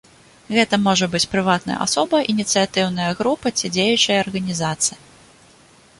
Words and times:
Гэта 0.53 0.75
можа 0.85 1.07
быць 1.15 1.29
прыватная 1.33 1.75
асоба, 1.85 2.23
ініцыятыўная 2.35 3.11
група 3.23 3.47
ці 3.57 3.73
дзеючая 3.77 4.17
арганізацыя. 4.27 4.97